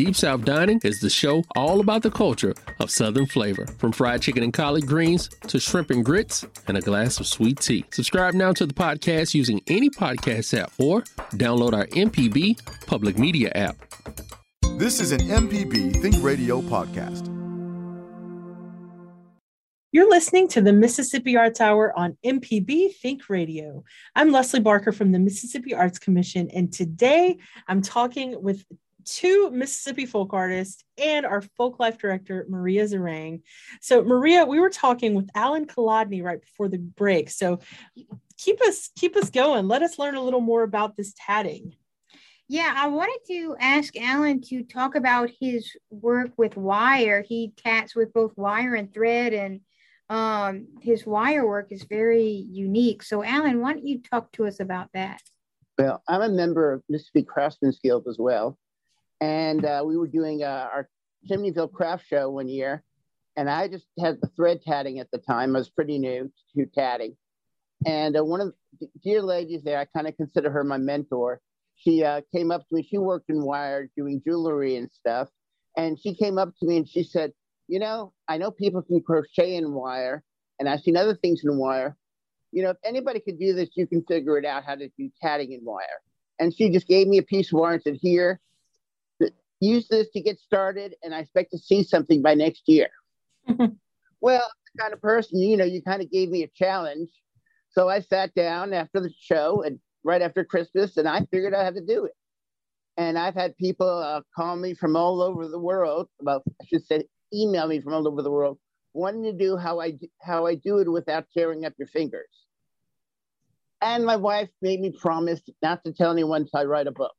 [0.04, 4.20] Deep South Dining is the show all about the culture of Southern flavor, from fried
[4.20, 7.84] chicken and collard greens to shrimp and grits and a glass of sweet tea.
[7.92, 11.02] Subscribe now to the podcast using any podcast app or
[11.34, 13.76] download our MPB public media app.
[14.76, 17.28] This is an MPB Think Radio podcast.
[19.92, 23.84] You're listening to the Mississippi Arts Hour on MPB Think Radio.
[24.16, 27.36] I'm Leslie Barker from the Mississippi Arts Commission, and today
[27.68, 28.64] I'm talking with
[29.04, 33.42] two Mississippi folk artists and our folk life director, Maria Zeringue.
[33.80, 37.30] So, Maria, we were talking with Alan Kolodny right before the break.
[37.30, 37.60] So,
[38.38, 39.68] keep us keep us going.
[39.68, 41.74] Let us learn a little more about this tatting.
[42.48, 47.22] Yeah, I wanted to ask Alan to talk about his work with wire.
[47.22, 49.60] He tats with both wire and thread, and
[50.10, 53.02] um, his wire work is very unique.
[53.02, 55.22] So, Alan, why don't you talk to us about that?
[55.78, 58.58] Well, I'm a member of Mississippi Craftsman's Guild as well,
[59.22, 60.88] and uh, we were doing uh, our
[61.30, 62.82] Chimneyville craft show one year,
[63.36, 65.54] and I just had the thread tatting at the time.
[65.54, 67.16] I was pretty new to tatting,
[67.86, 71.40] and uh, one of the dear ladies there, I kind of consider her my mentor.
[71.76, 72.82] She uh, came up to me.
[72.82, 75.28] She worked in wire, doing jewelry and stuff,
[75.76, 77.32] and she came up to me and she said,
[77.68, 80.24] "You know, I know people can crochet in wire,
[80.58, 81.96] and I've seen other things in wire.
[82.50, 85.10] You know, if anybody could do this, you can figure it out how to do
[85.22, 86.00] tatting in wire."
[86.40, 88.40] And she just gave me a piece of wire and said, "Here."
[89.62, 92.88] Use this to get started and I expect to see something by next year.
[93.46, 93.68] well,
[94.20, 97.08] the kind of person, you know, you kind of gave me a challenge.
[97.70, 101.64] So I sat down after the show and right after Christmas and I figured out
[101.64, 102.12] how to do it.
[102.96, 106.84] And I've had people uh, call me from all over the world about, I should
[106.84, 108.58] say, email me from all over the world,
[108.92, 112.28] wanting to do how I, how I do it without tearing up your fingers.
[113.80, 117.14] And my wife made me promise not to tell anyone until I write a book.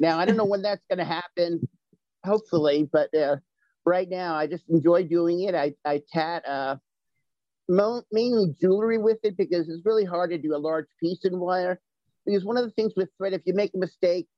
[0.00, 1.66] Now, I don't know when that's going to happen,
[2.24, 3.36] hopefully, but uh,
[3.84, 5.54] right now I just enjoy doing it.
[5.54, 6.76] I, I tat uh,
[7.68, 11.38] mo- mainly jewelry with it because it's really hard to do a large piece in
[11.38, 11.80] wire.
[12.24, 14.28] Because one of the things with thread, if you make a mistake,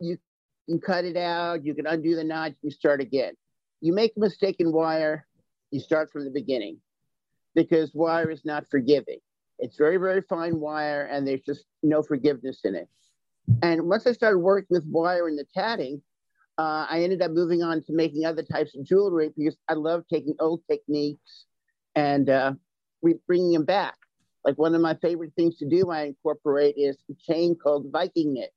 [0.00, 0.16] you
[0.68, 3.34] can cut it out, you can undo the knot, you start again.
[3.80, 5.26] You make a mistake in wire,
[5.70, 6.78] you start from the beginning
[7.54, 9.18] because wire is not forgiving.
[9.58, 12.88] It's very, very fine wire, and there's just no forgiveness in it.
[13.62, 16.02] And once I started working with wire and the tatting,
[16.56, 20.04] uh, I ended up moving on to making other types of jewelry because I love
[20.10, 21.46] taking old techniques
[21.94, 22.52] and uh,
[23.26, 23.96] bringing them back.
[24.44, 28.34] Like one of my favorite things to do, I incorporate is a chain called Viking
[28.34, 28.52] knit,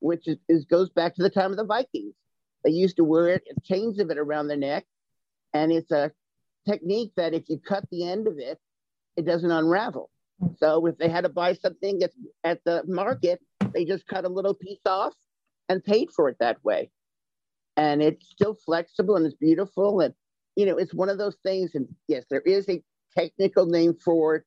[0.00, 2.14] which is, is goes back to the time of the Vikings.
[2.64, 4.84] They used to wear it, chains of it around their neck,
[5.52, 6.12] and it's a
[6.68, 8.58] technique that if you cut the end of it,
[9.16, 10.10] it doesn't unravel.
[10.58, 12.10] So if they had to buy something at,
[12.44, 13.40] at the market,
[13.72, 15.14] they just cut a little piece off
[15.68, 16.90] and paid for it that way.
[17.76, 20.00] And it's still flexible and it's beautiful.
[20.00, 20.14] And,
[20.56, 21.74] you know, it's one of those things.
[21.74, 22.82] And yes, there is a
[23.16, 24.44] technical name for it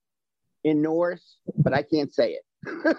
[0.63, 2.43] in Norse, but I can't say it.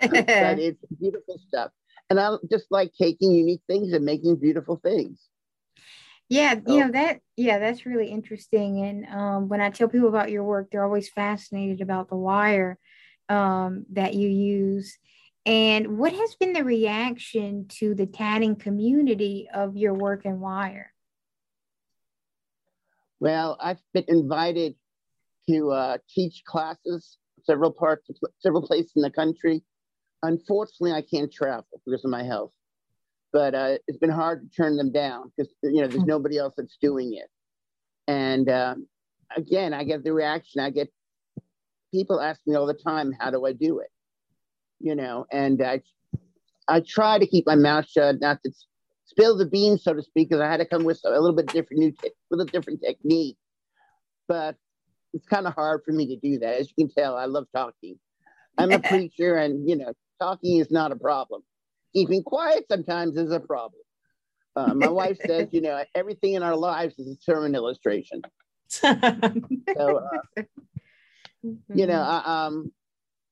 [0.00, 1.70] but it's beautiful stuff.
[2.08, 5.20] And I just like taking unique things and making beautiful things.
[6.28, 7.20] Yeah, you know that.
[7.36, 8.80] Yeah, that's really interesting.
[8.84, 12.78] And um, when I tell people about your work, they're always fascinated about the wire
[13.28, 14.98] um, that you use.
[15.46, 20.92] And what has been the reaction to the tatting community of your work in wire?
[23.20, 24.74] Well, I've been invited
[25.48, 29.62] to uh, teach classes several parts, several places in the country.
[30.22, 32.50] Unfortunately, I can't travel because of my health
[33.36, 36.08] but uh, it's been hard to turn them down because you know there's hmm.
[36.08, 37.28] nobody else that's doing it.
[38.08, 38.76] And uh,
[39.36, 40.62] again, I get the reaction.
[40.62, 40.90] I get
[41.92, 43.90] people ask me all the time, "How do I do it?"
[44.80, 45.82] You know, and I
[46.68, 48.52] I try to keep my mouth shut, not to
[49.04, 51.52] spill the beans, so to speak, because I had to come with a little bit
[51.52, 53.36] different new te- with a different technique.
[54.28, 54.56] But
[55.12, 56.60] it's kind of hard for me to do that.
[56.60, 57.98] As you can tell, I love talking.
[58.58, 61.42] I'm a preacher, and you know, talking is not a problem.
[61.94, 63.82] Keeping quiet sometimes is a problem.
[64.56, 68.22] Uh, my wife says, you know, everything in our lives is a sermon illustration.
[68.68, 68.90] so,
[69.76, 70.42] uh,
[71.74, 72.72] you know, I, um,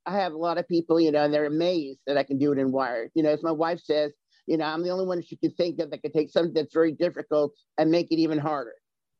[0.07, 2.53] I have a lot of people, you know, and they're amazed that I can do
[2.53, 3.11] it in wire.
[3.15, 4.13] You know, as my wife says,
[4.47, 6.75] you know, I'm the only one she can think of that can take something that's
[6.75, 8.75] very difficult and make it even harder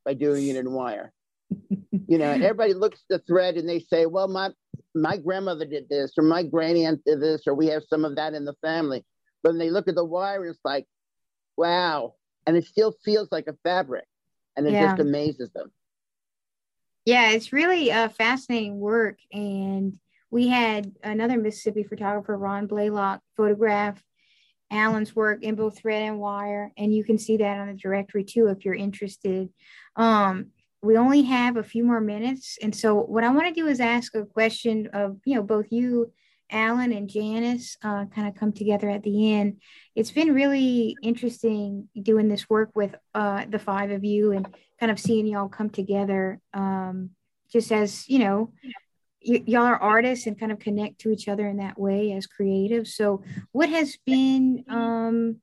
[0.05, 1.13] by doing it in wire.
[2.07, 4.51] you know, everybody looks at the thread and they say, well, my
[4.95, 8.15] my grandmother did this, or my granny aunt did this, or we have some of
[8.17, 9.05] that in the family.
[9.43, 10.87] But when they look at the wire, it's like,
[11.57, 12.15] wow.
[12.47, 14.05] And it still feels like a fabric.
[14.57, 14.89] And it Yeah.
[14.89, 15.73] just amazes them.
[17.05, 19.19] Yeah, it's really a fascinating work.
[19.33, 19.99] And
[20.35, 24.03] we had another Mississippi photographer, Ron Blaylock, photograph
[24.69, 26.73] Alan's work in both thread and wire.
[26.77, 29.49] And you can see that on the directory too if you're interested.
[29.95, 30.47] Um,
[30.83, 32.59] we only have a few more minutes.
[32.61, 35.67] And so what I want to do is ask a question of, you know, both
[35.71, 36.11] you,
[36.51, 39.61] Alan and Janice, uh, kind of come together at the end.
[39.95, 44.49] It's been really interesting doing this work with uh, the five of you and
[44.81, 47.11] kind of seeing y'all come together um,
[47.53, 48.53] just as, you know,
[49.25, 52.89] y'all are artists and kind of connect to each other in that way as creatives.
[52.89, 53.23] So,
[53.53, 55.37] what has been um,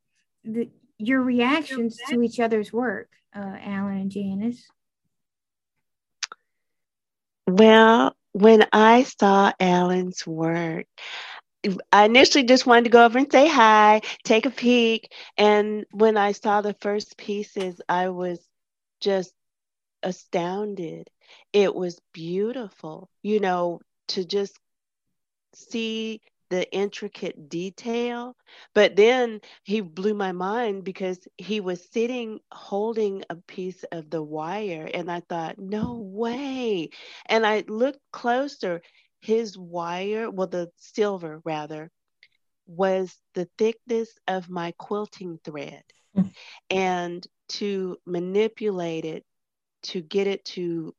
[0.44, 4.68] the, your reactions to each other's work, uh, Alan and Janice?
[7.48, 10.86] Well, when I saw Alan's work,
[11.92, 15.12] I initially just wanted to go over and say hi, take a peek.
[15.38, 18.40] And when I saw the first pieces, I was
[19.00, 19.34] just
[20.02, 21.10] astounded.
[21.54, 24.58] It was beautiful, you know, to just
[25.54, 28.36] see the intricate detail.
[28.76, 34.22] But then he blew my mind because he was sitting holding a piece of the
[34.22, 36.90] wire, and I thought, no way.
[37.26, 38.82] And I looked closer.
[39.22, 41.92] His wire, well, the silver rather,
[42.68, 45.84] was the thickness of my quilting thread.
[46.16, 46.28] Hmm.
[46.70, 49.24] And to manipulate it,
[49.84, 50.94] to get it to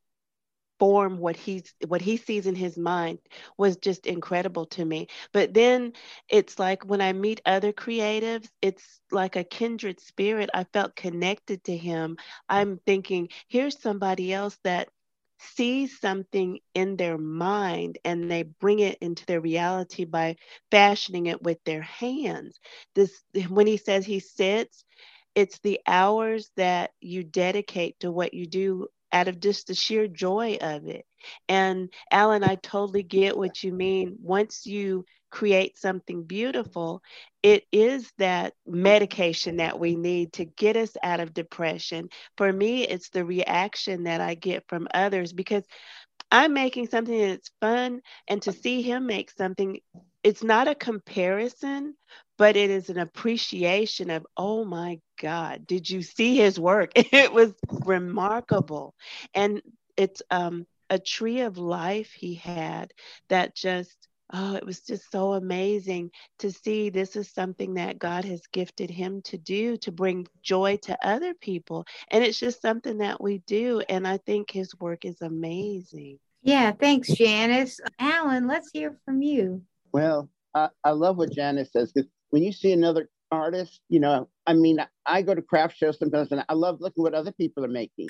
[0.83, 3.21] form what he's what he sees in his mind
[3.59, 5.09] was just incredible to me.
[5.33, 5.95] But then
[6.31, 10.51] it's like when i meet other creatives it's like a kindred spirit.
[10.55, 12.19] I felt connected to him.
[12.51, 14.91] I'm thinking here's somebody else that
[15.41, 20.37] sees something in their mind and they bring it into their reality by
[20.73, 22.61] fashioning it with their hands.
[22.97, 24.85] This when he says he sits
[25.35, 30.09] it's the hours that you dedicate to what you do out of just the sheer
[30.09, 31.05] joy of it.
[31.49, 34.17] And Alan, I totally get what you mean.
[34.23, 37.03] Once you create something beautiful,
[37.43, 42.09] it is that medication that we need to get us out of depression.
[42.37, 45.65] For me, it's the reaction that I get from others because
[46.31, 49.79] I'm making something that's fun, and to see him make something,
[50.23, 51.95] it's not a comparison,
[52.43, 56.91] but it is an appreciation of, oh my God, did you see his work?
[56.97, 58.97] It was remarkable.
[59.33, 59.63] And
[59.97, 62.93] it's um, a tree of life he had
[63.29, 63.97] that just,
[64.33, 68.91] oh, it was just so amazing to see this is something that God has gifted
[68.91, 71.87] him to do to bring joy to other people.
[72.09, 73.85] And it's just something that we do.
[73.89, 76.19] And I think his work is amazing.
[76.43, 77.79] Yeah, thanks, Janice.
[78.01, 79.63] Alan, let's hear from you.
[79.93, 84.29] Well, I, I love what Janice says because when you see another artist, you know,
[84.47, 87.63] I mean, I go to craft shows sometimes and I love looking what other people
[87.63, 88.09] are making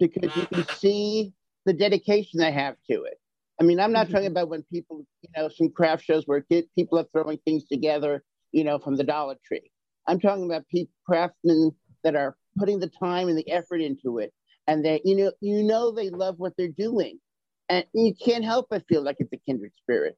[0.00, 0.76] because you can mm-hmm.
[0.76, 1.32] see
[1.64, 3.18] the dedication they have to it.
[3.60, 4.14] I mean, I'm not mm-hmm.
[4.14, 7.64] talking about when people, you know, some craft shows where kid, people are throwing things
[7.66, 9.70] together, you know, from the Dollar Tree.
[10.08, 11.70] I'm talking about people, craftsmen
[12.02, 14.32] that are putting the time and the effort into it,
[14.66, 17.20] and that you know, you know, they love what they're doing,
[17.68, 20.16] and you can't help but feel like it's a kindred spirit.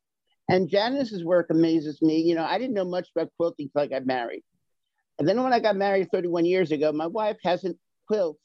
[0.51, 2.18] And Janice's work amazes me.
[2.20, 4.42] You know, I didn't know much about quilting until I got married.
[5.18, 7.78] And then when I got married 31 years ago, my wife hasn't
[8.09, 8.42] quilts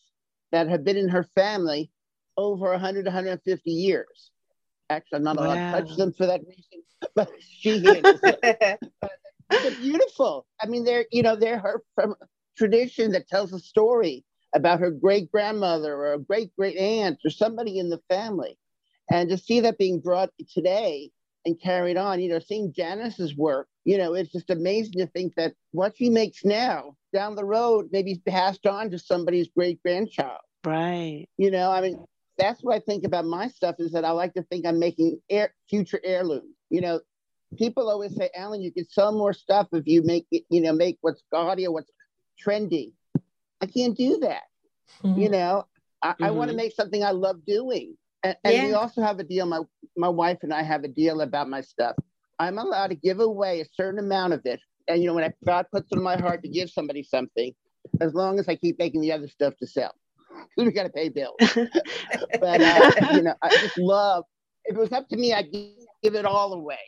[0.51, 1.91] that have been in her family
[2.37, 4.31] over 100, 150 years.
[4.89, 5.71] Actually, I'm not allowed Wow.
[5.71, 6.83] to touch them for that reason,
[7.15, 8.21] but she is.
[9.49, 10.45] they're beautiful.
[10.61, 12.15] I mean, they're, you know, they're her from
[12.57, 17.29] tradition that tells a story about her great grandmother or a great great aunt or
[17.31, 18.57] somebody in the family.
[19.11, 21.11] And to see that being brought today
[21.45, 25.35] and carried on, you know, seeing Janice's work, you know, it's just amazing to think
[25.35, 30.39] that what she makes now down the road maybe passed on to somebody's great grandchild.
[30.65, 31.27] Right.
[31.37, 32.03] You know, I mean,
[32.37, 35.19] that's what I think about my stuff is that I like to think I'm making
[35.29, 36.55] air, future heirlooms.
[36.69, 36.99] You know,
[37.57, 40.73] people always say, Alan, you could sell more stuff if you make it, you know,
[40.73, 41.91] make what's gaudy or what's
[42.43, 42.91] trendy.
[43.61, 44.43] I can't do that.
[45.03, 45.21] Mm-hmm.
[45.21, 45.65] You know,
[46.01, 46.23] I, mm-hmm.
[46.25, 47.95] I want to make something I love doing.
[48.25, 48.65] And, and yeah.
[48.65, 49.45] we also have a deal.
[49.45, 49.61] My
[49.95, 51.95] my wife and I have a deal about my stuff.
[52.39, 54.59] I'm allowed to give away a certain amount of it.
[54.87, 57.53] And you know, when I, God puts it in my heart to give somebody something,
[58.01, 59.93] as long as I keep making the other stuff to sell,
[60.29, 61.35] because we got to pay bills.
[62.39, 64.23] but uh, you know, I just love.
[64.65, 66.79] If it was up to me, I'd give it all away.